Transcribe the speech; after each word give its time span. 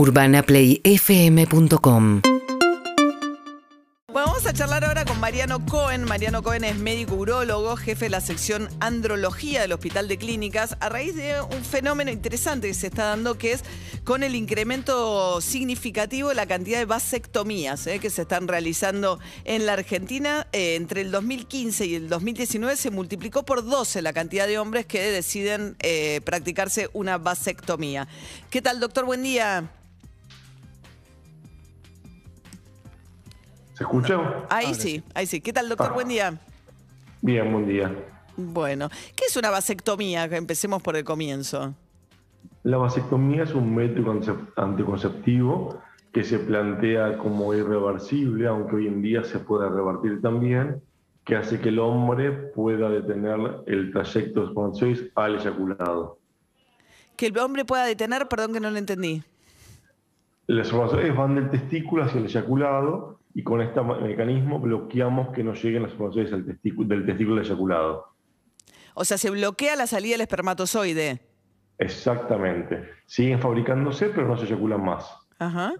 UrbanaPlayFM.com 0.00 2.22
Vamos 4.12 4.44
a 4.46 4.52
charlar 4.54 4.86
ahora 4.86 5.04
con 5.04 5.20
Mariano 5.20 5.66
Cohen. 5.66 6.04
Mariano 6.04 6.42
Cohen 6.42 6.64
es 6.64 6.78
médico 6.78 7.16
urólogo, 7.16 7.76
jefe 7.76 8.06
de 8.06 8.10
la 8.10 8.22
sección 8.22 8.70
andrología 8.80 9.60
del 9.60 9.72
Hospital 9.72 10.08
de 10.08 10.16
Clínicas, 10.16 10.78
a 10.80 10.88
raíz 10.88 11.16
de 11.16 11.42
un 11.42 11.62
fenómeno 11.62 12.10
interesante 12.10 12.68
que 12.68 12.74
se 12.74 12.86
está 12.86 13.08
dando, 13.08 13.36
que 13.36 13.52
es 13.52 13.62
con 14.02 14.22
el 14.22 14.34
incremento 14.34 15.42
significativo 15.42 16.30
de 16.30 16.34
la 16.34 16.46
cantidad 16.46 16.78
de 16.78 16.86
vasectomías 16.86 17.86
eh, 17.86 17.98
que 17.98 18.08
se 18.08 18.22
están 18.22 18.48
realizando 18.48 19.20
en 19.44 19.66
la 19.66 19.74
Argentina. 19.74 20.46
Eh, 20.52 20.76
entre 20.76 21.02
el 21.02 21.10
2015 21.10 21.84
y 21.84 21.96
el 21.96 22.08
2019 22.08 22.74
se 22.76 22.90
multiplicó 22.90 23.44
por 23.44 23.66
12 23.66 24.00
la 24.00 24.14
cantidad 24.14 24.46
de 24.46 24.58
hombres 24.58 24.86
que 24.86 25.02
deciden 25.02 25.76
eh, 25.80 26.22
practicarse 26.24 26.88
una 26.94 27.18
vasectomía. 27.18 28.08
¿Qué 28.48 28.62
tal, 28.62 28.80
doctor? 28.80 29.04
Buen 29.04 29.22
día. 29.22 29.70
¿Se 33.80 33.84
escucha? 33.84 34.44
Ahí 34.50 34.74
sí, 34.74 35.02
ahí 35.14 35.24
sí. 35.24 35.40
¿Qué 35.40 35.54
tal, 35.54 35.70
doctor? 35.70 35.88
Ah. 35.92 35.94
Buen 35.94 36.08
día. 36.08 36.38
Bien, 37.22 37.50
buen 37.50 37.66
día. 37.66 37.90
Bueno, 38.36 38.90
¿qué 39.16 39.24
es 39.26 39.34
una 39.38 39.48
vasectomía? 39.48 40.24
Empecemos 40.24 40.82
por 40.82 40.96
el 40.96 41.04
comienzo. 41.04 41.72
La 42.62 42.76
vasectomía 42.76 43.44
es 43.44 43.54
un 43.54 43.74
método 43.74 44.12
concep- 44.12 44.52
anticonceptivo 44.56 45.80
que 46.12 46.22
se 46.24 46.40
plantea 46.40 47.16
como 47.16 47.54
irreversible, 47.54 48.48
aunque 48.48 48.76
hoy 48.76 48.86
en 48.86 49.00
día 49.00 49.24
se 49.24 49.38
puede 49.38 49.70
revertir 49.70 50.20
también, 50.20 50.82
que 51.24 51.36
hace 51.36 51.58
que 51.58 51.70
el 51.70 51.78
hombre 51.78 52.32
pueda 52.32 52.90
detener 52.90 53.62
el 53.66 53.92
trayecto 53.94 54.40
de 54.40 54.46
espermatozoides 54.48 55.04
al 55.14 55.36
eyaculado. 55.36 56.18
Que 57.16 57.28
el 57.28 57.38
hombre 57.38 57.64
pueda 57.64 57.86
detener, 57.86 58.28
perdón 58.28 58.52
que 58.52 58.60
no 58.60 58.70
lo 58.70 58.76
entendí. 58.76 59.22
Los 60.52 60.66
espermatozoides 60.66 61.16
van 61.16 61.34
del 61.36 61.50
testículo 61.50 62.02
hacia 62.04 62.18
el 62.18 62.26
eyaculado 62.26 63.20
y 63.34 63.42
con 63.44 63.60
este 63.60 63.80
mecanismo 63.82 64.58
bloqueamos 64.58 65.28
que 65.32 65.44
no 65.44 65.54
lleguen 65.54 65.82
los 65.82 65.92
espermatozoides 65.92 66.32
al 66.32 66.44
testículo- 66.44 66.88
del 66.88 67.06
testículo 67.06 67.40
eyaculado. 67.40 68.06
O 68.94 69.04
sea, 69.04 69.16
se 69.16 69.30
bloquea 69.30 69.76
la 69.76 69.86
salida 69.86 70.14
del 70.14 70.22
espermatozoide. 70.22 71.20
Exactamente. 71.78 72.82
Siguen 73.06 73.40
fabricándose, 73.40 74.06
pero 74.10 74.26
no 74.26 74.36
se 74.36 74.46
eyaculan 74.46 74.84
más. 74.84 75.06
Ajá. 75.38 75.72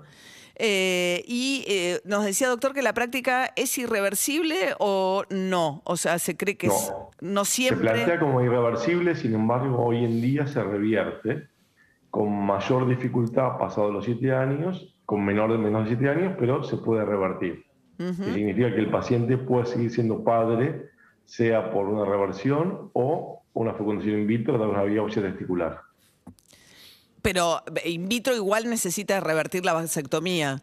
Eh, 0.55 1.25
y 1.27 1.65
eh, 1.69 2.01
nos 2.05 2.25
decía, 2.25 2.49
doctor, 2.49 2.73
que 2.73 2.83
la 2.83 2.93
práctica 2.95 3.51
es 3.57 3.77
irreversible 3.79 4.75
o 4.79 5.25
no. 5.31 5.83
O 5.85 5.97
sea, 5.97 6.19
se 6.19 6.37
cree 6.37 6.57
que 6.57 6.69
es- 6.69 6.93
No. 6.93 7.11
no 7.21 7.45
Se 7.45 7.53
siempre. 7.53 7.91
plantea 7.91 8.21
como 8.21 8.43
irreversible, 8.43 9.15
sin 9.17 9.35
embargo, 9.35 9.85
hoy 9.85 10.05
en 10.05 10.21
día 10.23 10.47
se 10.47 10.63
revierte 10.63 11.49
con 12.11 12.47
mayor 12.47 12.89
dificultad 12.89 13.59
pasados 13.59 13.93
los 13.93 14.05
siete 14.05 14.33
años, 14.33 14.97
con 15.07 15.25
menor 15.25 15.53
de 15.53 15.59
menos 15.59 15.85
de 15.85 15.97
siete 15.97 16.11
años, 16.11 16.35
pero 16.39 16.63
se 16.65 16.77
puede 16.77 17.05
revertir. 17.05 17.65
Que 17.97 18.33
significa 18.33 18.75
que 18.75 18.81
el 18.81 18.91
paciente 18.91 19.37
puede 19.37 19.67
seguir 19.67 19.91
siendo 19.91 20.25
padre, 20.25 20.87
sea 21.27 21.71
por 21.71 21.87
una 21.87 22.07
reversión 22.07 22.91
o 22.95 23.43
una 23.53 23.75
fecundación 23.75 24.21
in 24.21 24.27
vitro 24.27 24.59
de 24.59 24.67
una 24.67 24.83
biopsia 24.85 25.21
testicular. 25.21 25.83
Pero 27.21 27.63
eh, 27.85 27.91
in 27.91 28.09
vitro 28.09 28.35
igual 28.35 28.71
necesita 28.71 29.21
revertir 29.21 29.67
la 29.67 29.75
vasectomía. 29.75 30.61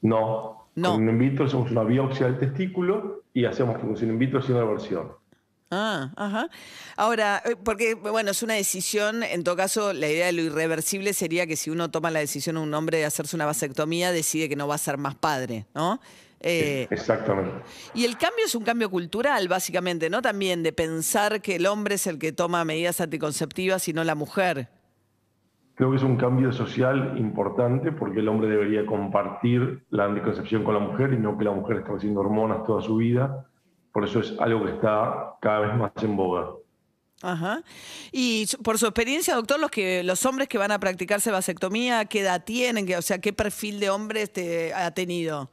No. 0.00 0.68
No. 0.74 0.92
Con 0.92 1.02
un 1.02 1.10
in 1.10 1.18
vitro 1.18 1.44
hacemos 1.44 1.70
una 1.70 1.84
biopsia 1.84 2.26
del 2.26 2.38
testículo 2.38 3.24
y 3.34 3.44
hacemos 3.44 3.76
fecundación 3.76 4.10
in 4.10 4.18
vitro 4.18 4.40
sin 4.40 4.56
reversión. 4.56 5.08
Ah, 5.70 6.12
ajá. 6.16 6.48
Ahora, 6.96 7.42
eh, 7.44 7.56
porque, 7.56 7.94
bueno, 7.94 8.30
es 8.30 8.42
una 8.42 8.54
decisión, 8.54 9.24
en 9.24 9.42
todo 9.42 9.56
caso, 9.56 9.92
la 9.92 10.08
idea 10.08 10.26
de 10.26 10.32
lo 10.32 10.42
irreversible 10.42 11.12
sería 11.12 11.46
que 11.46 11.56
si 11.56 11.70
uno 11.70 11.90
toma 11.90 12.10
la 12.10 12.20
decisión, 12.20 12.56
un 12.56 12.72
hombre, 12.72 12.98
de 12.98 13.04
hacerse 13.04 13.34
una 13.34 13.46
vasectomía, 13.46 14.12
decide 14.12 14.48
que 14.48 14.54
no 14.54 14.68
va 14.68 14.76
a 14.76 14.78
ser 14.78 14.96
más 14.96 15.16
padre, 15.16 15.66
¿no? 15.74 16.00
Eh, 16.40 16.86
Exactamente. 16.90 17.52
y 17.94 18.04
el 18.04 18.18
cambio 18.18 18.44
es 18.44 18.54
un 18.54 18.62
cambio 18.62 18.90
cultural, 18.90 19.48
básicamente, 19.48 20.08
¿no? 20.08 20.22
También 20.22 20.62
de 20.62 20.72
pensar 20.72 21.40
que 21.40 21.56
el 21.56 21.66
hombre 21.66 21.96
es 21.96 22.06
el 22.06 22.18
que 22.18 22.30
toma 22.30 22.64
medidas 22.64 23.00
anticonceptivas 23.00 23.88
y 23.88 23.92
no 23.92 24.04
la 24.04 24.14
mujer. 24.14 24.68
Creo 25.74 25.90
que 25.90 25.96
es 25.96 26.02
un 26.02 26.16
cambio 26.16 26.52
social 26.52 27.14
importante 27.18 27.90
porque 27.90 28.20
el 28.20 28.28
hombre 28.28 28.48
debería 28.48 28.86
compartir 28.86 29.84
la 29.90 30.04
anticoncepción 30.04 30.62
con 30.62 30.74
la 30.74 30.80
mujer 30.80 31.12
y 31.12 31.18
no 31.18 31.36
que 31.36 31.44
la 31.44 31.52
mujer 31.52 31.78
esté 31.78 31.92
haciendo 31.92 32.20
hormonas 32.20 32.64
toda 32.64 32.80
su 32.82 32.96
vida. 32.96 33.46
Por 33.96 34.04
eso 34.04 34.20
es 34.20 34.34
algo 34.40 34.62
que 34.62 34.72
está 34.72 35.36
cada 35.40 35.60
vez 35.60 35.74
más 35.74 35.90
en 36.02 36.16
boga. 36.16 36.50
Ajá. 37.22 37.62
Y 38.12 38.44
por 38.62 38.76
su 38.76 38.84
experiencia, 38.84 39.34
doctor, 39.34 39.58
los 39.58 39.70
que 39.70 40.02
los 40.04 40.26
hombres 40.26 40.48
que 40.48 40.58
van 40.58 40.70
a 40.70 40.78
practicarse 40.78 41.30
vasectomía, 41.30 42.04
¿qué 42.04 42.20
edad 42.20 42.44
tienen? 42.44 42.84
¿Qué- 42.84 42.98
O 42.98 43.00
sea, 43.00 43.22
¿qué 43.22 43.32
perfil 43.32 43.80
de 43.80 43.88
hombre 43.88 44.20
este, 44.20 44.74
ha 44.74 44.90
tenido? 44.90 45.48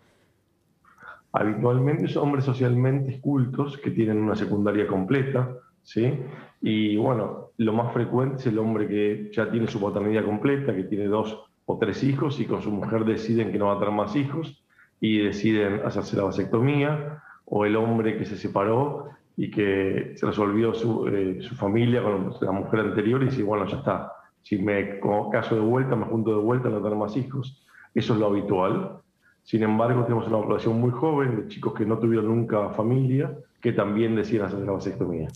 Habitualmente 1.31 2.09
son 2.09 2.23
hombres 2.23 2.43
socialmente 2.43 3.21
cultos 3.21 3.77
que 3.77 3.91
tienen 3.91 4.17
una 4.17 4.35
secundaria 4.35 4.87
completa, 4.87 5.49
¿sí? 5.81 6.13
Y 6.61 6.97
bueno, 6.97 7.51
lo 7.55 7.71
más 7.71 7.93
frecuente 7.93 8.41
es 8.41 8.47
el 8.47 8.59
hombre 8.59 8.89
que 8.89 9.31
ya 9.33 9.49
tiene 9.49 9.67
su 9.67 9.79
paternidad 9.79 10.25
completa, 10.25 10.75
que 10.75 10.83
tiene 10.83 11.05
dos 11.05 11.39
o 11.65 11.77
tres 11.77 12.03
hijos 12.03 12.41
y 12.41 12.45
con 12.45 12.61
su 12.61 12.71
mujer 12.71 13.05
deciden 13.05 13.53
que 13.53 13.57
no 13.57 13.67
va 13.67 13.75
a 13.75 13.79
tener 13.79 13.93
más 13.93 14.13
hijos 14.17 14.61
y 14.99 15.19
deciden 15.19 15.79
hacerse 15.85 16.17
la 16.17 16.23
vasectomía, 16.23 17.23
o 17.55 17.65
el 17.65 17.75
hombre 17.75 18.17
que 18.17 18.25
se 18.25 18.35
separó 18.35 19.09
y 19.37 19.51
que 19.51 20.13
se 20.15 20.25
resolvió 20.25 20.73
su, 20.73 21.07
eh, 21.07 21.37
su 21.39 21.53
familia 21.53 22.01
con 22.01 22.33
la 22.41 22.51
mujer 22.51 22.79
anterior 22.79 23.21
y 23.21 23.25
dice, 23.25 23.43
bueno, 23.43 23.67
ya 23.67 23.77
está, 23.77 24.11
si 24.41 24.57
me 24.57 24.99
caso 25.31 25.53
de 25.53 25.61
vuelta, 25.61 25.95
me 25.95 26.05
junto 26.05 26.31
de 26.31 26.41
vuelta, 26.41 26.69
no 26.69 26.81
tener 26.81 26.97
más 26.97 27.15
hijos. 27.15 27.63
Eso 27.93 28.13
es 28.13 28.19
lo 28.19 28.25
habitual. 28.25 28.97
Sin 29.43 29.61
embargo, 29.61 30.03
tenemos 30.03 30.27
una 30.27 30.37
población 30.37 30.81
muy 30.81 30.89
joven 30.89 31.35
de 31.41 31.47
chicos 31.47 31.75
que 31.75 31.85
no 31.85 31.99
tuvieron 31.99 32.27
nunca 32.27 32.69
familia, 32.71 33.31
que 33.61 33.71
también 33.71 34.15
deciden 34.15 34.45
hacer 34.47 34.59
la 34.59 34.71
vasectomía. 34.71 35.27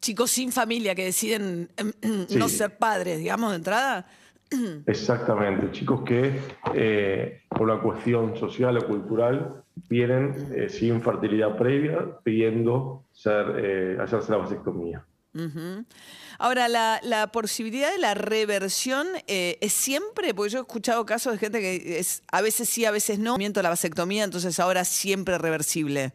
Chicos 0.00 0.30
sin 0.30 0.52
familia 0.52 0.94
que 0.94 1.04
deciden 1.04 1.68
no 2.34 2.48
Sí. 2.48 2.56
ser 2.56 2.78
padres, 2.78 3.18
digamos, 3.18 3.50
de 3.50 3.56
entrada. 3.56 4.06
Exactamente, 4.86 5.70
chicos 5.72 6.00
que 6.00 6.40
eh, 6.74 7.42
por 7.50 7.62
una 7.62 7.80
cuestión 7.82 8.34
social 8.36 8.78
o 8.78 8.86
cultural 8.86 9.64
vienen 9.88 10.52
eh, 10.54 10.68
sin 10.68 11.02
fertilidad 11.02 11.56
previa 11.56 12.18
pidiendo 12.22 13.04
ser, 13.12 13.54
eh, 13.58 13.98
hacerse 14.00 14.32
la 14.32 14.38
vasectomía. 14.38 15.04
Ahora, 16.38 16.68
la, 16.68 17.00
la 17.02 17.28
posibilidad 17.28 17.92
de 17.92 17.98
la 17.98 18.14
reversión 18.14 19.06
eh, 19.26 19.56
es 19.60 19.72
siempre, 19.72 20.34
porque 20.34 20.50
yo 20.50 20.58
he 20.58 20.62
escuchado 20.62 21.06
casos 21.06 21.32
de 21.32 21.38
gente 21.38 21.60
que 21.60 21.98
es 21.98 22.22
a 22.32 22.42
veces 22.42 22.68
sí, 22.68 22.84
a 22.84 22.90
veces 22.90 23.18
no, 23.18 23.36
miento 23.36 23.62
la 23.62 23.68
vasectomía, 23.68 24.24
entonces 24.24 24.58
ahora 24.58 24.84
siempre 24.84 25.38
reversible. 25.38 26.12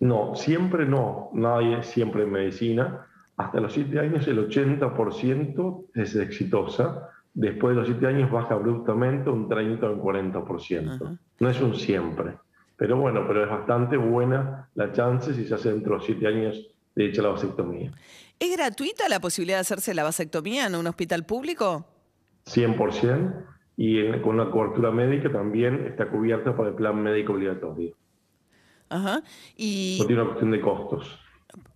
No, 0.00 0.34
siempre 0.34 0.86
no, 0.86 1.30
nadie 1.32 1.82
siempre 1.82 2.24
en 2.24 2.32
medicina. 2.32 3.06
Hasta 3.36 3.60
los 3.60 3.72
7 3.72 3.98
años 4.00 4.26
el 4.26 4.48
80% 4.48 5.84
es 5.94 6.16
exitosa. 6.16 7.10
Después 7.34 7.74
de 7.74 7.80
los 7.82 7.88
7 7.88 8.06
años 8.06 8.30
baja 8.30 8.54
abruptamente 8.54 9.30
un 9.30 9.48
30 9.48 9.88
o 9.88 9.92
un 9.92 10.00
40%. 10.00 10.94
Ajá. 10.94 11.18
No 11.40 11.48
es 11.48 11.60
un 11.60 11.74
siempre. 11.74 12.34
Pero 12.78 12.96
bueno, 12.96 13.24
pero 13.26 13.44
es 13.44 13.50
bastante 13.50 13.96
buena 13.98 14.70
la 14.74 14.92
chance 14.92 15.34
si 15.34 15.44
se 15.46 15.54
hace 15.54 15.70
dentro 15.72 15.98
de 15.98 16.06
7 16.06 16.26
años 16.26 16.66
de 16.94 17.06
hecha 17.06 17.20
la 17.22 17.28
vasectomía. 17.30 17.92
¿Es 18.38 18.56
gratuita 18.56 19.08
la 19.08 19.20
posibilidad 19.20 19.58
de 19.58 19.62
hacerse 19.62 19.92
la 19.94 20.04
vasectomía 20.04 20.66
en 20.66 20.76
un 20.76 20.86
hospital 20.86 21.26
público? 21.26 21.84
100% 22.46 23.34
y 23.76 23.98
en- 24.06 24.22
con 24.22 24.36
una 24.40 24.50
cobertura 24.50 24.90
médica 24.92 25.30
también 25.30 25.86
está 25.88 26.08
cubierta 26.08 26.54
por 26.56 26.68
el 26.68 26.74
plan 26.74 27.02
médico 27.02 27.32
obligatorio. 27.32 27.94
Ajá. 28.88 29.22
Y, 29.56 29.98
No 30.00 30.06
tiene 30.06 30.22
una 30.22 30.30
cuestión 30.30 30.50
de 30.52 30.60
costos. 30.60 31.18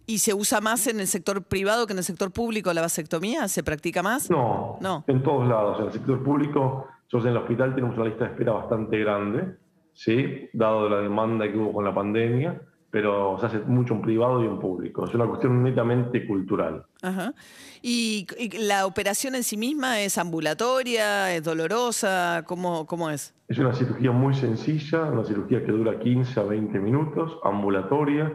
¿Y 0.07 0.19
se 0.19 0.35
usa 0.35 0.61
más 0.61 0.87
en 0.87 1.01
el 1.01 1.07
sector 1.07 1.43
privado 1.43 1.87
que 1.87 1.93
en 1.93 1.99
el 1.99 2.05
sector 2.05 2.33
público 2.33 2.73
la 2.73 2.81
vasectomía? 2.81 3.49
¿Se 3.49 3.63
practica 3.63 4.03
más? 4.03 4.31
No, 4.31 4.79
No. 4.81 5.05
en 5.09 5.23
todos 5.23 5.49
lados. 5.49 5.79
En 5.81 5.87
el 5.87 5.93
sector 5.93 6.23
público, 6.23 6.87
nosotros 7.05 7.25
en 7.27 7.31
el 7.33 7.37
hospital 7.39 7.75
tenemos 7.75 7.97
una 7.97 8.07
lista 8.07 8.25
de 8.25 8.31
espera 8.31 8.53
bastante 8.53 8.99
grande, 8.99 9.57
¿sí? 9.95 10.49
dado 10.53 10.89
la 10.89 11.01
demanda 11.01 11.51
que 11.51 11.57
hubo 11.57 11.73
con 11.73 11.85
la 11.85 11.95
pandemia, 11.95 12.61
pero 12.91 13.39
se 13.41 13.47
hace 13.47 13.59
mucho 13.61 13.95
en 13.95 14.03
privado 14.03 14.43
y 14.45 14.47
en 14.47 14.59
público. 14.59 15.07
Es 15.07 15.15
una 15.15 15.27
cuestión 15.27 15.63
netamente 15.63 16.27
cultural. 16.27 16.85
Ajá. 17.01 17.33
¿Y, 17.81 18.27
y 18.39 18.51
la 18.67 18.85
operación 18.87 19.35
en 19.35 19.45
sí 19.45 19.57
misma 19.57 20.01
es 20.01 20.19
ambulatoria, 20.19 21.35
es 21.35 21.43
dolorosa? 21.43 22.45
¿Cómo, 22.47 22.87
cómo 22.87 23.09
es? 23.09 23.35
Es 23.49 23.59
una 23.59 23.73
cirugía 23.73 24.13
muy 24.13 24.35
sencilla, 24.35 25.05
una 25.05 25.25
cirugía 25.25 25.65
que 25.65 25.73
dura 25.73 25.99
15 25.99 26.41
a 26.41 26.43
20 26.45 26.79
minutos, 26.81 27.39
ambulatoria. 27.45 28.33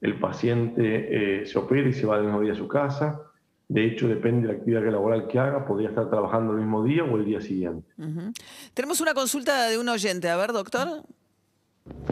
El 0.00 0.18
paciente 0.18 1.42
eh, 1.42 1.46
se 1.46 1.58
opera 1.58 1.88
y 1.88 1.92
se 1.92 2.06
va 2.06 2.20
mismo 2.20 2.40
día 2.40 2.52
a 2.52 2.56
su 2.56 2.68
casa. 2.68 3.20
De 3.70 3.86
hecho, 3.86 4.08
depende 4.08 4.48
de 4.48 4.52
la 4.52 4.58
actividad 4.58 4.82
laboral 4.90 5.28
que 5.28 5.38
haga, 5.38 5.64
podría 5.64 5.90
estar 5.90 6.10
trabajando 6.10 6.54
el 6.54 6.58
mismo 6.58 6.82
día 6.82 7.04
o 7.04 7.16
el 7.16 7.24
día 7.24 7.40
siguiente. 7.40 7.88
Tenemos 8.74 9.00
una 9.00 9.14
consulta 9.14 9.68
de 9.68 9.78
un 9.78 9.88
oyente. 9.88 10.28
A 10.28 10.36
ver, 10.36 10.52
doctor. 10.52 11.04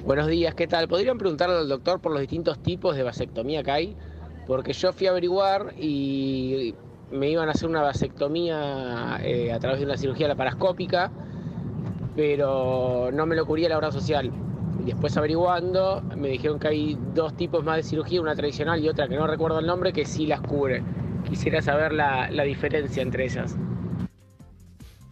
Buenos 0.05 0.28
días, 0.28 0.55
¿qué 0.55 0.69
tal? 0.69 0.87
¿Podrían 0.87 1.19
preguntarle 1.19 1.56
al 1.56 1.69
doctor 1.69 2.00
por 2.00 2.12
los 2.12 2.20
distintos 2.20 2.62
tipos 2.62 2.94
de 2.94 3.02
vasectomía 3.02 3.64
que 3.64 3.70
hay? 3.72 3.96
Porque 4.46 4.72
yo 4.72 4.93
fui 4.93 5.08
a 5.08 5.10
averiguar 5.10 5.75
y 5.76 6.76
me 7.10 7.28
iban 7.28 7.49
a 7.49 7.52
hacer 7.52 7.69
una 7.69 7.82
vasectomía 7.82 9.19
eh, 9.25 9.52
a 9.52 9.58
través 9.58 9.81
de 9.81 9.87
una 9.87 9.96
cirugía 9.96 10.28
laparoscópica. 10.28 11.11
pero 12.14 13.11
no 13.12 13.26
me 13.26 13.34
lo 13.34 13.44
cubría 13.46 13.69
la 13.69 13.78
obra 13.78 13.90
social. 13.90 14.31
Después 14.84 15.16
averiguando, 15.16 16.02
me 16.16 16.28
dijeron 16.28 16.61
que 16.61 16.69
hay 16.69 16.99
dos 17.14 17.37
tipos 17.37 17.64
más 17.64 17.78
de 17.78 17.82
cirugía, 17.82 18.20
una 18.20 18.37
tradicional 18.37 18.81
y 18.81 18.88
otra 18.88 19.08
que 19.08 19.16
no 19.16 19.26
recuerdo 19.26 19.58
el 19.58 19.66
nombre, 19.66 19.93
que 19.93 20.04
sí 20.04 20.25
las 20.26 20.40
cubre. 20.40 20.84
Quisiera 21.28 21.60
saber 21.60 21.92
la, 21.92 22.28
diferencia 22.44 23.02
entre 23.02 23.25
ellas. 23.25 23.56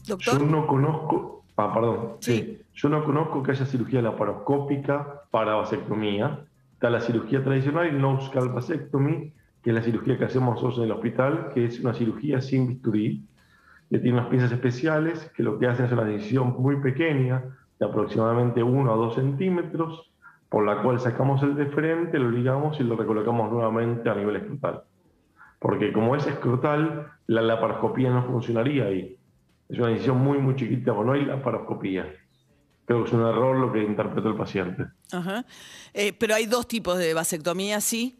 Doctor. 0.06 0.40
Yo 0.40 0.46
no 0.46 0.66
conozco, 0.66 1.44
ah, 1.56 1.72
perdón, 1.74 2.16
sí. 2.20 2.58
Yo 2.74 2.88
no 2.88 3.04
conozco 3.04 3.42
que 3.42 3.52
haya 3.52 3.66
cirugía 3.66 4.02
laparoscópica 4.02 5.22
para 5.30 5.54
vasectomía. 5.54 6.40
Está 6.72 6.90
la 6.90 7.00
cirugía 7.00 7.42
tradicional 7.42 7.88
y 7.88 7.98
no 7.98 8.20
scalp 8.20 8.54
vasectomy, 8.54 9.32
que 9.62 9.70
es 9.70 9.74
la 9.74 9.82
cirugía 9.82 10.18
que 10.18 10.24
hacemos 10.24 10.54
nosotros 10.54 10.78
en 10.78 10.84
el 10.84 10.92
hospital, 10.92 11.50
que 11.54 11.64
es 11.64 11.80
una 11.80 11.94
cirugía 11.94 12.40
sin 12.40 12.68
bisturí, 12.68 13.26
que 13.90 13.98
tiene 13.98 14.18
unas 14.18 14.28
piezas 14.28 14.52
especiales 14.52 15.30
que 15.34 15.42
lo 15.42 15.58
que 15.58 15.66
hacen 15.66 15.86
es 15.86 15.92
una 15.92 16.04
decisión 16.04 16.54
muy 16.58 16.76
pequeña, 16.76 17.44
de 17.78 17.86
aproximadamente 17.86 18.62
1 18.62 18.92
a 18.92 18.96
2 18.96 19.14
centímetros, 19.14 20.12
por 20.48 20.64
la 20.64 20.82
cual 20.82 21.00
sacamos 21.00 21.42
el 21.42 21.56
de 21.56 21.66
frente, 21.66 22.18
lo 22.18 22.30
ligamos 22.30 22.80
y 22.80 22.84
lo 22.84 22.96
recolocamos 22.96 23.50
nuevamente 23.50 24.08
a 24.08 24.14
nivel 24.14 24.36
escrotal. 24.36 24.82
Porque 25.58 25.92
como 25.92 26.16
es 26.16 26.26
escrotal, 26.26 27.12
la 27.26 27.42
laparoscopía 27.42 28.10
no 28.10 28.24
funcionaría 28.24 28.84
ahí. 28.84 29.16
Es 29.68 29.78
una 29.78 29.88
decisión 29.88 30.18
muy, 30.18 30.38
muy 30.38 30.54
chiquita, 30.54 30.92
o 30.92 31.04
no 31.04 31.12
hay 31.12 31.24
laparoscopía. 31.24 32.12
Creo 32.84 33.02
que 33.02 33.08
es 33.08 33.14
un 33.14 33.22
error 33.22 33.56
lo 33.56 33.72
que 33.72 33.82
interpretó 33.82 34.28
el 34.28 34.36
paciente. 34.36 34.84
Ajá. 35.12 35.44
Eh, 35.92 36.12
pero 36.12 36.34
hay 36.34 36.46
dos 36.46 36.68
tipos 36.68 36.98
de 36.98 37.14
vasectomía, 37.14 37.80
¿sí? 37.80 38.18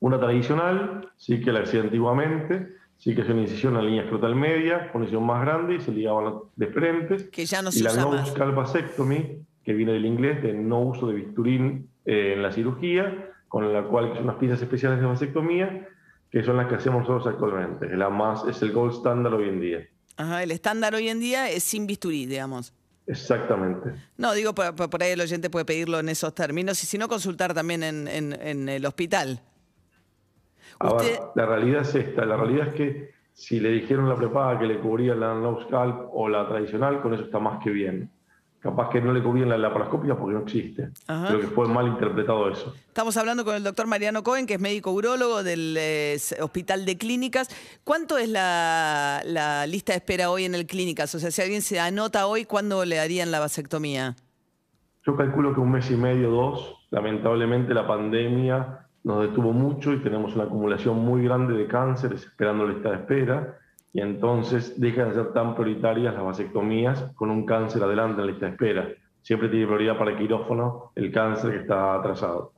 Una 0.00 0.18
tradicional, 0.18 1.10
sí 1.16 1.40
que 1.40 1.52
la 1.52 1.60
hacía 1.60 1.80
antiguamente, 1.80 2.74
sí 2.96 3.14
que 3.14 3.22
es 3.22 3.28
una 3.28 3.42
incisión 3.42 3.74
en 3.74 3.78
la 3.78 3.84
línea 3.84 4.02
escrotal 4.02 4.34
media, 4.34 4.90
una 4.94 5.04
incisión 5.04 5.24
más 5.24 5.40
grande 5.42 5.76
y 5.76 5.80
se 5.80 5.92
ligaban 5.92 6.34
de 6.56 6.66
frente. 6.68 7.30
Que 7.30 7.46
ya 7.46 7.62
no 7.62 7.70
se 7.70 7.80
y 7.80 7.82
la 7.82 7.94
no 7.94 8.10
vasectomy, 8.52 9.44
que 9.64 9.72
viene 9.74 9.92
del 9.92 10.06
inglés 10.06 10.42
de 10.42 10.54
no 10.54 10.80
uso 10.80 11.06
de 11.06 11.14
bisturín 11.14 11.88
eh, 12.04 12.34
en 12.34 12.42
la 12.42 12.50
cirugía, 12.52 13.32
con 13.46 13.72
la 13.72 13.84
cual 13.84 14.12
son 14.14 14.24
unas 14.24 14.36
piezas 14.36 14.60
especiales 14.60 15.00
de 15.00 15.06
vasectomía, 15.06 15.88
que 16.30 16.42
son 16.42 16.56
las 16.56 16.68
que 16.68 16.76
hacemos 16.76 17.00
nosotros 17.00 17.26
actualmente. 17.34 17.88
La 17.96 18.10
más, 18.10 18.44
es 18.46 18.60
el 18.62 18.72
gold 18.72 18.94
standard 18.94 19.34
hoy 19.34 19.48
en 19.48 19.60
día. 19.60 19.88
Ajá, 20.16 20.42
el 20.42 20.50
estándar 20.50 20.94
hoy 20.94 21.08
en 21.08 21.20
día 21.20 21.48
es 21.50 21.62
sin 21.62 21.86
bisturí, 21.86 22.26
digamos. 22.26 22.72
Exactamente. 23.06 23.92
No, 24.18 24.34
digo, 24.34 24.54
por, 24.54 24.74
por, 24.74 25.02
ahí 25.02 25.12
el 25.12 25.20
oyente 25.20 25.48
puede 25.48 25.64
pedirlo 25.64 25.98
en 25.98 26.10
esos 26.10 26.34
términos 26.34 26.82
y 26.82 26.86
si 26.86 26.98
no, 26.98 27.08
consultar 27.08 27.54
también 27.54 27.82
en, 27.82 28.06
en, 28.06 28.68
el 28.68 28.84
hospital. 28.84 29.40
la 31.34 31.46
realidad 31.46 31.82
es 31.82 31.94
esta, 31.94 32.26
la 32.26 32.36
realidad 32.36 32.68
es 32.68 32.74
que 32.74 33.10
si 33.32 33.60
le 33.60 33.70
dijeron 33.70 34.08
la 34.08 34.16
prepaga 34.16 34.58
que 34.58 34.66
le 34.66 34.78
cubría 34.80 35.14
la 35.14 35.32
no 35.32 35.62
scalp 35.62 36.08
o 36.12 36.28
la 36.28 36.46
tradicional, 36.48 37.00
con 37.00 37.14
eso 37.14 37.24
está 37.24 37.38
más 37.38 37.62
que 37.64 37.70
bien 37.70 38.10
capaz 38.60 38.90
que 38.90 39.00
no 39.00 39.12
le 39.12 39.22
cubrían 39.22 39.48
la 39.48 39.56
laparoscópica 39.56 40.16
porque 40.16 40.34
no 40.34 40.42
existe. 40.42 40.90
Creo 41.06 41.40
que 41.40 41.46
fue 41.46 41.68
mal 41.68 41.86
interpretado 41.86 42.50
eso. 42.50 42.74
Estamos 42.88 43.16
hablando 43.16 43.44
con 43.44 43.54
el 43.54 43.62
doctor 43.62 43.86
Mariano 43.86 44.22
Cohen, 44.22 44.46
que 44.46 44.54
es 44.54 44.60
médico 44.60 44.90
urólogo 44.90 45.42
del 45.42 45.76
eh, 45.78 46.16
Hospital 46.40 46.84
de 46.84 46.98
Clínicas. 46.98 47.48
¿Cuánto 47.84 48.18
es 48.18 48.28
la, 48.28 49.22
lista 49.68 49.92
de 49.92 49.98
espera 49.98 50.30
hoy 50.30 50.44
en 50.44 50.54
el 50.54 50.66
Clínicas? 50.66 51.14
O 51.14 51.18
sea, 51.18 51.30
si 51.30 51.40
alguien 51.40 51.62
se 51.62 51.78
anota 51.78 52.26
hoy, 52.26 52.44
¿cuándo 52.44 52.84
le 52.84 52.98
harían 52.98 53.30
la 53.30 53.38
vasectomía? 53.38 54.16
Yo 55.06 55.16
calculo 55.16 55.54
que 55.54 55.60
un 55.60 55.70
mes 55.70 55.90
y 55.90 55.96
medio, 55.96 56.30
dos. 56.30 56.74
Lamentablemente 56.90 57.72
la 57.74 57.86
pandemia 57.86 58.86
nos 59.04 59.22
detuvo 59.22 59.52
mucho 59.52 59.92
y 59.92 60.02
tenemos 60.02 60.34
una 60.34 60.44
acumulación 60.44 60.98
muy 60.98 61.22
grande 61.22 61.54
de 61.54 61.66
cánceres 61.66 62.24
esperando 62.24 62.66
la 62.66 62.72
lista 62.72 62.90
de 62.90 62.96
espera 62.96 63.58
y 63.92 64.00
entonces 64.00 64.78
dejan 64.78 65.08
de 65.10 65.14
ser 65.14 65.32
tan 65.32 65.54
prioritarias 65.54 66.14
las 66.14 66.24
vasectomías 66.24 67.12
con 67.14 67.30
un 67.30 67.46
cáncer 67.46 67.82
adelante 67.82 68.20
en 68.20 68.26
la 68.26 68.32
lista 68.32 68.46
de 68.46 68.52
espera. 68.52 68.88
Siempre 69.22 69.48
tiene 69.48 69.66
prioridad 69.66 69.98
para 69.98 70.12
el 70.12 70.18
quirófano 70.18 70.92
el 70.94 71.12
cáncer 71.12 71.52
que 71.52 71.58
está 71.60 71.94
atrasado. 71.94 72.52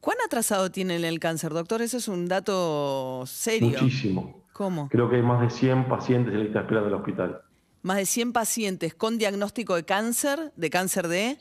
¿Cuán 0.00 0.18
atrasado 0.24 0.70
tienen 0.70 1.04
el 1.04 1.18
cáncer, 1.18 1.52
doctor? 1.52 1.82
Eso 1.82 1.96
es 1.96 2.08
un 2.08 2.28
dato 2.28 3.24
serio. 3.26 3.70
Muchísimo. 3.70 4.44
¿Cómo? 4.52 4.88
Creo 4.88 5.10
que 5.10 5.16
hay 5.16 5.22
más 5.22 5.40
de 5.40 5.50
100 5.50 5.88
pacientes 5.88 6.32
en 6.32 6.38
la 6.38 6.44
lista 6.44 6.60
de 6.60 6.64
espera 6.64 6.82
del 6.82 6.94
hospital. 6.94 7.40
Más 7.82 7.96
de 7.96 8.06
100 8.06 8.32
pacientes 8.32 8.94
con 8.94 9.18
diagnóstico 9.18 9.74
de 9.74 9.84
cáncer, 9.84 10.52
de 10.56 10.70
cáncer 10.70 11.08
de... 11.08 11.36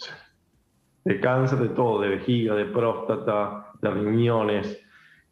De 1.04 1.20
cáncer 1.20 1.60
de 1.60 1.70
todo, 1.70 2.02
de 2.02 2.10
vejiga, 2.10 2.56
de 2.56 2.66
próstata, 2.66 3.68
de 3.82 3.92
riñones, 3.92 4.80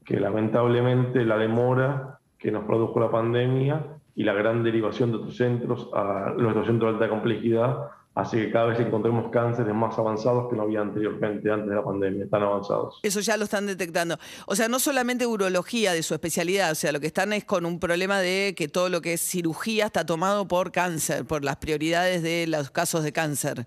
que 0.06 0.19
lamentablemente 0.19 1.25
la 1.25 1.38
demora 1.38 2.19
que 2.44 2.51
nos 2.51 2.66
produjo 2.66 3.00
la 3.00 3.10
pandemia 3.10 3.81
y 4.16 4.24
la 4.24 4.34
gran 4.34 4.63
derivación 4.63 5.12
de 5.12 5.18
otros 5.18 5.38
centros 5.38 5.90
a 5.94 6.34
nuestro 6.38 6.66
centro 6.66 6.90
de 6.90 6.95
alta 6.95 7.10
complejidad 7.10 7.90
hace 8.16 8.45
que 8.45 8.51
cada 8.51 8.66
vez 8.66 8.80
encontremos 8.80 9.31
cánceres 9.31 9.74
más 9.74 9.98
avanzados 9.98 10.50
que 10.50 10.56
no 10.56 10.63
había 10.63 10.81
anteriormente, 10.81 11.50
antes 11.50 11.69
de 11.69 11.75
la 11.75 11.84
pandemia, 11.84 12.28
tan 12.30 12.44
avanzados. 12.44 13.00
Eso 13.01 13.22
ya 13.22 13.38
lo 13.38 13.45
están 13.45 13.66
detectando. 13.66 14.18
O 14.45 14.56
sea, 14.56 14.68
no 14.68 14.78
solamente 14.78 15.25
urología 15.25 15.94
de 15.94 16.04
su 16.04 16.13
especialidad, 16.13 16.74
o 16.74 16.75
sea, 16.75 16.92
lo 16.92 17.00
que 17.00 17.07
están 17.07 17.34
es 17.34 17.45
con 17.45 17.66
un 17.66 17.80
problema 17.80 18.19
de 18.19 18.54
que 18.56 18.68
todo 18.68 18.90
lo 18.90 19.01
que 19.01 19.13
es 19.13 19.22
cirugía 19.22 19.86
está 19.88 20.06
tomado 20.06 20.48
por 20.48 20.72
cáncer, 20.72 21.25
por 21.25 21.44
las 21.44 21.56
prioridades 21.56 22.22
de 22.22 22.45
los 22.45 22.69
casos 22.69 23.04
de 23.04 23.13
cáncer. 23.13 23.66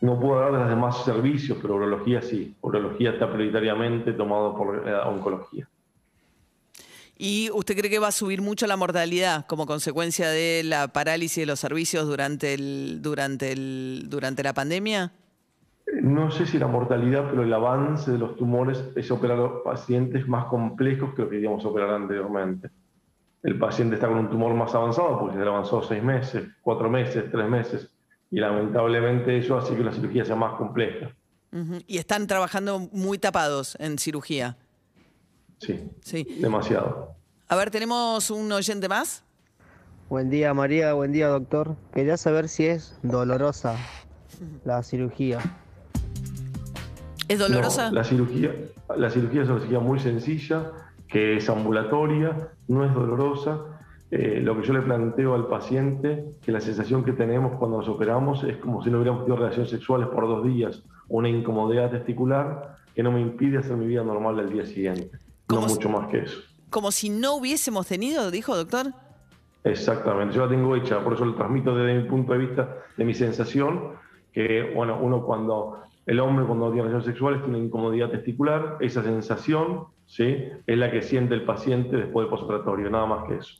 No 0.00 0.18
puedo 0.18 0.36
hablar 0.36 0.52
de 0.52 0.58
los 0.60 0.68
demás 0.68 1.04
servicios, 1.04 1.58
pero 1.60 1.74
urología 1.74 2.22
sí. 2.22 2.54
Urología 2.62 3.10
está 3.10 3.30
prioritariamente 3.30 4.12
tomado 4.12 4.54
por 4.56 4.86
la 4.86 5.08
oncología. 5.08 5.68
¿Y 7.16 7.50
usted 7.52 7.76
cree 7.76 7.90
que 7.90 7.98
va 7.98 8.08
a 8.08 8.12
subir 8.12 8.42
mucho 8.42 8.66
la 8.66 8.76
mortalidad 8.76 9.46
como 9.46 9.66
consecuencia 9.66 10.28
de 10.28 10.62
la 10.64 10.88
parálisis 10.88 11.42
de 11.42 11.46
los 11.46 11.60
servicios 11.60 12.06
durante, 12.06 12.54
el, 12.54 12.98
durante, 13.02 13.52
el, 13.52 14.06
durante 14.08 14.42
la 14.42 14.52
pandemia? 14.52 15.12
No 16.02 16.30
sé 16.30 16.46
si 16.46 16.58
la 16.58 16.66
mortalidad, 16.66 17.28
pero 17.30 17.44
el 17.44 17.52
avance 17.52 18.10
de 18.10 18.18
los 18.18 18.36
tumores 18.36 18.82
es 18.96 19.10
operar 19.10 19.38
a 19.38 19.62
pacientes 19.62 20.26
más 20.26 20.46
complejos 20.46 21.14
que 21.14 21.22
lo 21.22 21.30
que 21.30 21.46
a 21.46 21.50
operar 21.50 21.90
anteriormente. 21.90 22.70
El 23.42 23.58
paciente 23.58 23.96
está 23.96 24.08
con 24.08 24.16
un 24.16 24.30
tumor 24.30 24.54
más 24.54 24.74
avanzado 24.74 25.20
porque 25.20 25.36
se 25.36 25.44
le 25.44 25.50
avanzó 25.50 25.82
seis 25.82 26.02
meses, 26.02 26.48
cuatro 26.62 26.90
meses, 26.90 27.24
tres 27.30 27.48
meses, 27.48 27.88
y 28.30 28.40
lamentablemente 28.40 29.36
eso 29.36 29.56
hace 29.56 29.76
que 29.76 29.84
la 29.84 29.92
cirugía 29.92 30.24
sea 30.24 30.34
más 30.34 30.54
compleja. 30.54 31.10
Y 31.86 31.98
están 31.98 32.26
trabajando 32.26 32.88
muy 32.90 33.18
tapados 33.18 33.76
en 33.78 33.98
cirugía. 33.98 34.56
Sí, 36.02 36.24
demasiado. 36.40 37.14
A 37.48 37.56
ver, 37.56 37.70
tenemos 37.70 38.30
un 38.30 38.50
oyente 38.52 38.88
más. 38.88 39.22
Buen 40.08 40.28
día 40.28 40.52
María, 40.52 40.92
buen 40.92 41.12
día 41.12 41.28
doctor. 41.28 41.76
Quería 41.92 42.16
saber 42.16 42.48
si 42.48 42.66
es 42.66 42.98
dolorosa 43.02 43.76
la 44.64 44.82
cirugía. 44.82 45.38
¿Es 47.28 47.38
dolorosa? 47.38 47.90
la 47.90 48.04
cirugía, 48.04 48.54
la 48.96 49.08
cirugía 49.08 49.42
es 49.42 49.48
una 49.48 49.58
cirugía 49.58 49.80
muy 49.80 49.98
sencilla, 49.98 50.72
que 51.08 51.38
es 51.38 51.48
ambulatoria, 51.48 52.50
no 52.68 52.84
es 52.84 52.92
dolorosa. 52.92 53.60
Eh, 54.10 54.40
lo 54.42 54.60
que 54.60 54.66
yo 54.66 54.74
le 54.74 54.82
planteo 54.82 55.34
al 55.34 55.48
paciente, 55.48 56.36
que 56.42 56.52
la 56.52 56.60
sensación 56.60 57.02
que 57.02 57.12
tenemos 57.12 57.58
cuando 57.58 57.78
nos 57.78 57.88
operamos 57.88 58.44
es 58.44 58.58
como 58.58 58.84
si 58.84 58.90
no 58.90 58.98
hubiéramos 58.98 59.24
tenido 59.24 59.42
relaciones 59.42 59.70
sexuales 59.70 60.08
por 60.08 60.28
dos 60.28 60.44
días, 60.44 60.82
una 61.08 61.28
incomodidad 61.28 61.90
testicular 61.90 62.76
que 62.94 63.02
no 63.02 63.10
me 63.10 63.20
impide 63.20 63.58
hacer 63.58 63.76
mi 63.76 63.86
vida 63.86 64.04
normal 64.04 64.38
al 64.38 64.52
día 64.52 64.66
siguiente. 64.66 65.23
No 65.54 65.66
mucho 65.66 65.88
más 65.88 66.08
que 66.08 66.18
eso. 66.18 66.38
Como 66.70 66.90
si 66.90 67.08
no 67.08 67.34
hubiésemos 67.34 67.86
tenido, 67.86 68.30
dijo 68.30 68.56
doctor. 68.56 68.92
Exactamente, 69.64 70.34
yo 70.34 70.44
la 70.44 70.50
tengo 70.50 70.76
hecha, 70.76 71.02
por 71.02 71.14
eso 71.14 71.24
lo 71.24 71.34
transmito 71.34 71.74
desde 71.74 72.02
mi 72.02 72.08
punto 72.08 72.32
de 72.34 72.38
vista, 72.38 72.76
de 72.96 73.04
mi 73.04 73.14
sensación, 73.14 73.92
que 74.32 74.72
bueno, 74.74 74.98
uno 75.00 75.24
cuando 75.24 75.84
el 76.06 76.20
hombre 76.20 76.44
cuando 76.44 76.66
tiene 76.66 76.82
relaciones 76.82 77.06
sexuales 77.06 77.42
tiene 77.42 77.58
incomodidad 77.58 78.10
testicular, 78.10 78.76
esa 78.80 79.02
sensación 79.02 79.86
¿sí? 80.06 80.48
es 80.66 80.78
la 80.78 80.90
que 80.90 81.00
siente 81.02 81.34
el 81.34 81.44
paciente 81.44 81.96
después 81.96 82.24
del 82.24 82.30
posoperatorio, 82.30 82.90
nada 82.90 83.06
más 83.06 83.26
que 83.26 83.36
eso. 83.36 83.54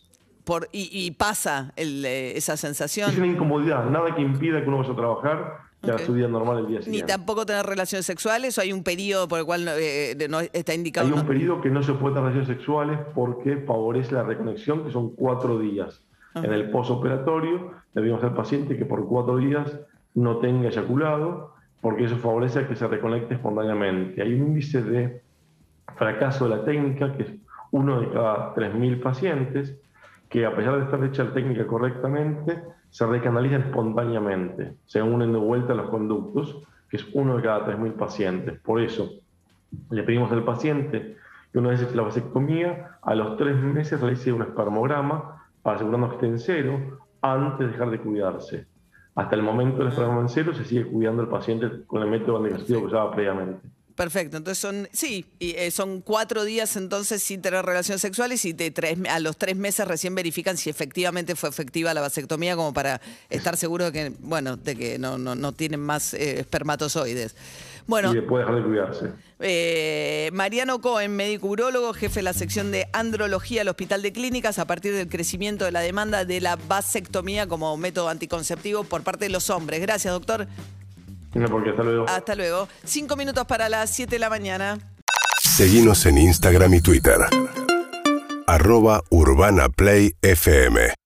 Por, 0.45 0.69
y, 0.73 1.11
pasa 1.13 1.73
eh, 1.75 2.35
esa 2.37 2.59
sensación. 2.59 3.09
Es 3.09 3.17
una 3.17 3.29
incomodidad, 3.29 3.89
nada 3.89 4.15
que 4.15 4.21
impida 4.21 4.61
que 4.61 4.69
uno 4.69 4.79
vaya 4.79 4.93
a 4.93 4.97
trabajar 4.97 5.59
su 5.99 6.13
vida 6.13 6.29
normal 6.29 6.59
el 6.59 6.67
día 6.67 6.83
siguiente. 6.83 7.13
Ni 7.13 7.17
tampoco 7.17 7.47
tener 7.47 7.65
relaciones 7.67 8.07
sexuales 8.07 8.57
o 8.59 8.61
hay 8.61 8.73
un 8.73 8.83
periodo 8.83 9.29
por 9.29 9.39
el 9.39 9.45
cual 9.45 9.67
eh, 9.69 10.17
no 10.29 10.41
está 10.41 10.75
indicado. 10.75 11.07
Hay 11.07 11.13
un 11.13 11.27
periodo 11.27 11.61
que 11.61 11.71
no 11.71 11.83
se 11.83 11.93
puede 11.95 12.15
tener 12.15 12.33
relaciones 12.33 12.59
sexuales 12.59 12.99
porque 13.15 13.59
favorece 13.59 14.15
la 14.15 14.23
reconexión, 14.23 14.85
que 14.85 14.91
son 14.91 15.15
cuatro 15.15 15.59
días. 15.59 16.03
En 16.35 16.53
el 16.53 16.71
posoperatorio 16.71 17.73
debemos 17.95 18.23
al 18.25 18.35
paciente 18.35 18.77
que 18.77 18.85
por 18.85 19.07
cuatro 19.07 19.37
días 19.37 19.79
no 20.15 20.39
tenga 20.39 20.69
eyaculado, 20.69 21.55
porque 21.81 22.05
eso 22.05 22.17
favorece 22.17 22.61
a 22.61 22.69
que 22.69 22.77
se 22.77 22.87
reconecte 22.87 23.35
espontáneamente. 23.35 24.23
Hay 24.23 24.35
un 24.35 24.49
índice 24.49 24.83
de 24.83 25.23
fracaso 25.97 26.49
de 26.49 26.57
la 26.57 26.65
técnica, 26.65 27.17
que 27.17 27.23
es 27.25 27.33
uno 27.71 28.01
de 28.01 28.11
cada 28.11 28.55
3.000 28.55 29.03
pacientes, 29.03 29.77
que 30.35 30.45
a 30.45 30.53
pesar 30.53 30.77
de 30.79 30.83
estar 30.83 31.05
hecha 31.05 31.23
la 31.23 31.33
técnica 31.33 31.65
correctamente, 31.65 32.61
se 32.91 33.07
recanalizan 33.07 33.61
espontáneamente, 33.61 34.75
se 34.85 35.01
unen 35.01 35.31
de 35.31 35.39
vuelta 35.39 35.75
a 35.75 35.77
los 35.77 35.89
conductos, 35.91 36.61
que 36.91 36.97
es 36.97 37.07
uno 37.15 37.37
de 37.37 37.43
cada 37.45 37.65
3.000 37.65 37.93
pacientes. 37.93 38.59
Por 38.59 38.81
eso, 38.81 39.11
le 39.91 40.03
pedimos 40.03 40.33
al 40.33 40.43
paciente 40.43 41.17
que 41.53 41.59
una 41.61 41.69
vez 41.69 41.83
hecha 41.83 41.95
la 41.95 42.03
vasectomía, 42.03 42.99
a 43.01 43.15
los 43.15 43.37
tres 43.37 43.55
meses 43.55 44.01
realice 44.01 44.33
un 44.33 44.43
espermograma 44.43 45.47
para 45.63 45.77
asegurarnos 45.77 46.09
que 46.09 46.15
esté 46.17 46.27
en 46.27 46.39
cero 46.41 46.99
antes 47.23 47.61
de 47.61 47.67
dejar 47.69 47.91
de 47.91 48.01
cuidarse. 48.01 48.67
hasta 49.15 49.37
el 49.37 49.43
momento 49.45 49.79
del 49.79 49.89
esperma 49.93 50.21
en 50.21 50.29
cero 50.29 50.53
se 50.53 50.65
sigue 50.65 50.85
cuidando 50.85 51.23
al 51.23 51.29
paciente 51.29 51.85
con 51.87 52.03
el 52.03 52.11
método 52.11 52.39
anticonceptivo 52.39 52.81
que 52.81 52.87
usaba 52.87 53.13
previamente. 53.13 53.69
Perfecto, 53.95 54.37
entonces 54.37 54.59
son, 54.61 54.89
sí, 54.93 55.25
y, 55.39 55.55
eh, 55.57 55.71
son 55.71 56.01
cuatro 56.01 56.43
días 56.45 56.75
entonces 56.75 57.23
sin 57.23 57.43
tener 57.43 57.65
relaciones 57.65 58.01
sexuales 58.01 58.45
y 58.45 58.53
de 58.53 58.73
tres, 58.73 58.99
a 59.09 59.21
los 59.21 59.37
tres 59.37 59.55
meses 59.57 59.87
recién 59.87 60.17
verifican 60.17 60.57
si 60.57 60.69
efectivamente 60.69 61.37
fue 61.37 61.49
efectiva 61.49 61.95
la 61.95 62.01
vasectomía 62.01 62.57
como 62.57 62.75
para 62.75 63.01
estar 63.31 63.57
seguro 63.57 63.85
de 63.85 63.93
que, 63.93 64.13
bueno, 64.19 64.57
de 64.57 64.75
que 64.75 64.99
no, 64.99 65.17
no, 65.17 65.37
no 65.37 65.53
tienen 65.53 65.79
más 65.79 66.13
eh, 66.13 66.41
espermatozoides. 66.41 67.37
Bueno, 67.87 68.13
y 68.13 68.17
después 68.17 68.45
dejar 68.45 68.61
de 68.61 68.67
cuidarse. 68.67 69.11
eh, 69.39 70.31
Mariano 70.33 70.81
Cohen, 70.81 71.15
médico 71.15 71.49
urólogo, 71.49 71.93
jefe 71.93 72.17
de 72.17 72.23
la 72.23 72.33
sección 72.33 72.73
de 72.73 72.89
andrología 72.93 73.61
del 73.61 73.69
Hospital 73.69 74.03
de 74.03 74.13
Clínicas, 74.13 74.59
a 74.59 74.67
partir 74.67 74.95
del 74.95 75.09
crecimiento 75.09 75.67
de 75.67 75.71
la 75.71 75.81
demanda 75.81 76.25
de 76.25 76.41
la 76.41 76.57
vasectomía 76.57 77.47
como 77.47 77.77
método 77.77 78.09
anticonceptivo 78.09 78.83
por 78.83 79.03
parte 79.03 79.27
de 79.27 79.31
los 79.31 79.51
hombres. 79.51 79.81
Gracias, 79.81 80.13
doctor. 80.13 80.49
No, 81.35 81.49
porque 81.49 81.71
hasta 81.71 81.83
luego. 81.83 82.07
Hasta 82.09 82.35
luego. 82.35 82.69
Cinco 82.85 83.17
minutos 83.17 83.45
para 83.47 83.69
las 83.69 83.91
siete 83.91 84.17
de 84.17 84.19
la 84.21 84.31
mañana. 84.31 84.79
Seguimos 85.41 86.07
en 86.07 86.19
Instagram 86.19 86.75
y 86.75 86.81
Twitter. 86.81 87.19
Arroba 88.47 89.03
Urbana 89.11 89.69
Play 89.69 90.15
FM. 90.23 90.95